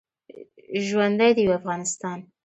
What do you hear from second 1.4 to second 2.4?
وي افغانستان.